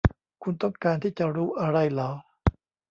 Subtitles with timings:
[0.43, 2.11] คุณต้องการที่จะรู้อะไรหรอ